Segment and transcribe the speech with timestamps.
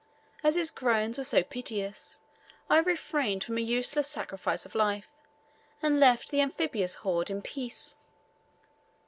[0.43, 2.17] As his groans were so piteous,
[2.71, 5.07] I refrained from a useless sacrifice of life,
[5.79, 7.95] and left the amphibious horde in peace.